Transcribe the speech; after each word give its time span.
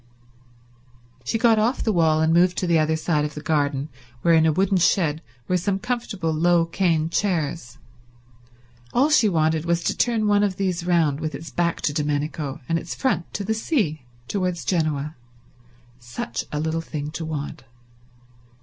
She 1.25 1.37
got 1.37 1.59
off 1.59 1.83
the 1.83 1.93
wall 1.93 2.21
and 2.23 2.33
moved 2.33 2.57
to 2.57 2.65
the 2.65 2.79
other 2.79 2.95
side 2.95 3.23
of 3.23 3.35
the 3.35 3.39
garden, 3.41 3.87
where 4.23 4.33
in 4.33 4.47
a 4.47 4.51
wooden 4.51 4.77
shed 4.77 5.21
were 5.47 5.57
some 5.59 5.77
comfortable 5.77 6.33
low 6.33 6.65
cane 6.65 7.07
chairs. 7.11 7.77
All 8.93 9.11
she 9.11 9.29
wanted 9.29 9.63
was 9.65 9.83
to 9.83 9.95
turn 9.95 10.25
one 10.25 10.41
of 10.41 10.55
these 10.55 10.87
round 10.87 11.19
with 11.19 11.35
its 11.35 11.51
back 11.51 11.81
to 11.81 11.93
Domenico 11.93 12.61
and 12.67 12.79
its 12.79 12.95
front 12.95 13.31
to 13.35 13.43
the 13.43 13.53
sea 13.53 14.01
towards 14.27 14.65
Genoa. 14.65 15.15
Such 15.99 16.45
a 16.51 16.59
little 16.59 16.81
thing 16.81 17.11
to 17.11 17.23
want. 17.23 17.63